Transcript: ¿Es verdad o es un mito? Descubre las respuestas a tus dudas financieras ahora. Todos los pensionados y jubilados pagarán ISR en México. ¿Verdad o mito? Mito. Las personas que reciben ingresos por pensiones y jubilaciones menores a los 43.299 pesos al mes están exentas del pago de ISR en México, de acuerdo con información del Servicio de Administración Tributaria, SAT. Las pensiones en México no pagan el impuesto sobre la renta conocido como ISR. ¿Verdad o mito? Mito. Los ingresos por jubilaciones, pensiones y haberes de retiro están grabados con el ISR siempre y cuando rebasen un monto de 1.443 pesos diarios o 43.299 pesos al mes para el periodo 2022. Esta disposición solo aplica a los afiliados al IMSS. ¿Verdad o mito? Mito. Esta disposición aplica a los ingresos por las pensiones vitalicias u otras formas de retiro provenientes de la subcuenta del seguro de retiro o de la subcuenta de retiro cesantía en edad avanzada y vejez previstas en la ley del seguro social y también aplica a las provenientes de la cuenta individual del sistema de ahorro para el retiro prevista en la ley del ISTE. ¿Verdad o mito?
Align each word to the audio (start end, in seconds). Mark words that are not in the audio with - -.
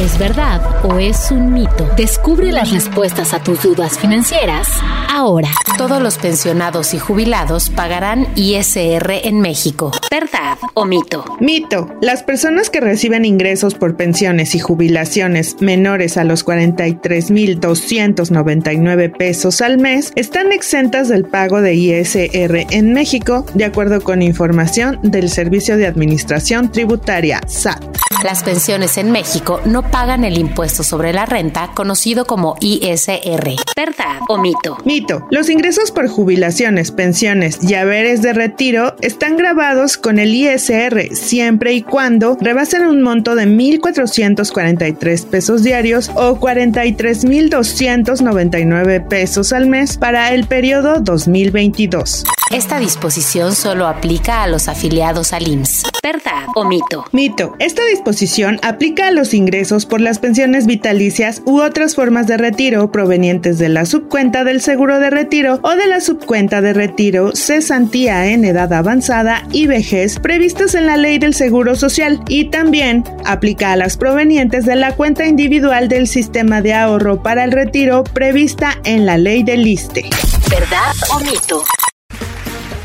¿Es 0.00 0.18
verdad 0.18 0.62
o 0.82 0.98
es 0.98 1.30
un 1.30 1.52
mito? 1.52 1.86
Descubre 1.94 2.50
las 2.52 2.70
respuestas 2.70 3.34
a 3.34 3.42
tus 3.42 3.62
dudas 3.62 3.98
financieras 3.98 4.66
ahora. 5.10 5.50
Todos 5.76 6.00
los 6.00 6.16
pensionados 6.16 6.94
y 6.94 6.98
jubilados 6.98 7.68
pagarán 7.68 8.26
ISR 8.34 9.10
en 9.24 9.42
México. 9.42 9.92
¿Verdad 10.10 10.56
o 10.72 10.86
mito? 10.86 11.26
Mito. 11.38 11.86
Las 12.00 12.22
personas 12.22 12.70
que 12.70 12.80
reciben 12.80 13.26
ingresos 13.26 13.74
por 13.74 13.96
pensiones 13.96 14.54
y 14.54 14.58
jubilaciones 14.58 15.60
menores 15.60 16.16
a 16.16 16.24
los 16.24 16.46
43.299 16.46 19.14
pesos 19.14 19.60
al 19.60 19.76
mes 19.76 20.14
están 20.16 20.52
exentas 20.52 21.08
del 21.08 21.26
pago 21.26 21.60
de 21.60 21.74
ISR 21.74 22.68
en 22.70 22.94
México, 22.94 23.44
de 23.52 23.66
acuerdo 23.66 24.00
con 24.00 24.22
información 24.22 24.98
del 25.02 25.28
Servicio 25.28 25.76
de 25.76 25.86
Administración 25.86 26.72
Tributaria, 26.72 27.42
SAT. 27.46 27.84
Las 28.24 28.42
pensiones 28.42 28.96
en 28.98 29.12
México 29.12 29.60
no 29.64 29.89
pagan 29.90 30.24
el 30.24 30.38
impuesto 30.38 30.82
sobre 30.82 31.12
la 31.12 31.26
renta 31.26 31.72
conocido 31.74 32.24
como 32.24 32.56
ISR. 32.60 33.56
¿Verdad 33.76 34.20
o 34.28 34.38
mito? 34.38 34.78
Mito. 34.84 35.26
Los 35.30 35.50
ingresos 35.50 35.90
por 35.90 36.08
jubilaciones, 36.08 36.92
pensiones 36.92 37.58
y 37.62 37.74
haberes 37.74 38.22
de 38.22 38.32
retiro 38.32 38.94
están 39.00 39.36
grabados 39.36 39.96
con 39.96 40.18
el 40.18 40.34
ISR 40.34 41.14
siempre 41.14 41.74
y 41.74 41.82
cuando 41.82 42.36
rebasen 42.40 42.86
un 42.86 43.02
monto 43.02 43.34
de 43.34 43.46
1.443 43.46 45.26
pesos 45.26 45.62
diarios 45.62 46.10
o 46.14 46.38
43.299 46.38 49.08
pesos 49.08 49.52
al 49.52 49.66
mes 49.66 49.96
para 49.96 50.32
el 50.32 50.46
periodo 50.46 51.00
2022. 51.00 52.24
Esta 52.50 52.80
disposición 52.80 53.54
solo 53.54 53.86
aplica 53.86 54.42
a 54.42 54.48
los 54.48 54.66
afiliados 54.66 55.32
al 55.32 55.46
IMSS. 55.46 55.84
¿Verdad 56.02 56.46
o 56.56 56.64
mito? 56.64 57.04
Mito. 57.12 57.54
Esta 57.60 57.84
disposición 57.84 58.58
aplica 58.62 59.06
a 59.06 59.10
los 59.12 59.34
ingresos 59.34 59.86
por 59.86 60.00
las 60.00 60.18
pensiones 60.18 60.66
vitalicias 60.66 61.42
u 61.46 61.60
otras 61.60 61.94
formas 61.94 62.26
de 62.26 62.38
retiro 62.38 62.90
provenientes 62.90 63.58
de 63.58 63.68
la 63.68 63.86
subcuenta 63.86 64.42
del 64.42 64.60
seguro 64.60 64.98
de 64.98 65.10
retiro 65.10 65.60
o 65.62 65.76
de 65.76 65.86
la 65.86 66.00
subcuenta 66.00 66.60
de 66.60 66.72
retiro 66.72 67.30
cesantía 67.36 68.26
en 68.26 68.44
edad 68.44 68.72
avanzada 68.72 69.46
y 69.52 69.68
vejez 69.68 70.18
previstas 70.18 70.74
en 70.74 70.86
la 70.86 70.96
ley 70.96 71.20
del 71.20 71.34
seguro 71.34 71.76
social 71.76 72.20
y 72.26 72.46
también 72.46 73.04
aplica 73.24 73.70
a 73.70 73.76
las 73.76 73.96
provenientes 73.96 74.66
de 74.66 74.74
la 74.74 74.96
cuenta 74.96 75.24
individual 75.24 75.88
del 75.88 76.08
sistema 76.08 76.62
de 76.62 76.74
ahorro 76.74 77.22
para 77.22 77.44
el 77.44 77.52
retiro 77.52 78.02
prevista 78.02 78.76
en 78.82 79.06
la 79.06 79.18
ley 79.18 79.44
del 79.44 79.68
ISTE. 79.68 80.10
¿Verdad 80.50 80.92
o 81.10 81.20
mito? 81.20 81.62